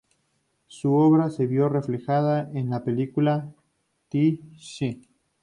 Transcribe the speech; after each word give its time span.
Su 0.65 0.95
obra 0.95 1.29
se 1.29 1.45
vio 1.45 1.69
reflejada 1.69 2.49
en 2.55 2.71
la 2.71 2.83
película 2.83 3.53
"The 4.09 4.39
Cell". 4.57 5.05